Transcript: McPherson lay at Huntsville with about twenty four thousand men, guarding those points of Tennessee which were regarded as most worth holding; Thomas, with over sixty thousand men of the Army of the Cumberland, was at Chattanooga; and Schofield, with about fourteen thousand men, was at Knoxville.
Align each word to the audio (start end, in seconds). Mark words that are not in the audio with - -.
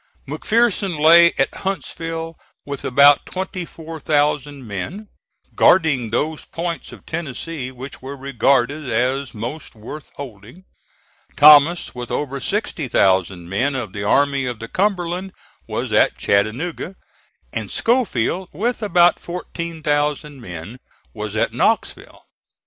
McPherson 0.27 0.99
lay 0.99 1.31
at 1.33 1.53
Huntsville 1.57 2.35
with 2.65 2.83
about 2.83 3.23
twenty 3.27 3.65
four 3.65 3.99
thousand 3.99 4.65
men, 4.65 5.09
guarding 5.53 6.09
those 6.09 6.43
points 6.43 6.91
of 6.91 7.05
Tennessee 7.05 7.69
which 7.71 8.01
were 8.01 8.17
regarded 8.17 8.89
as 8.89 9.35
most 9.35 9.75
worth 9.75 10.09
holding; 10.15 10.63
Thomas, 11.37 11.93
with 11.93 12.09
over 12.09 12.39
sixty 12.39 12.87
thousand 12.87 13.47
men 13.47 13.75
of 13.75 13.93
the 13.93 14.03
Army 14.03 14.47
of 14.47 14.57
the 14.57 14.67
Cumberland, 14.67 15.33
was 15.67 15.91
at 15.91 16.17
Chattanooga; 16.17 16.95
and 17.53 17.69
Schofield, 17.69 18.49
with 18.51 18.81
about 18.81 19.19
fourteen 19.19 19.83
thousand 19.83 20.41
men, 20.41 20.79
was 21.13 21.35
at 21.35 21.53
Knoxville. 21.53 22.23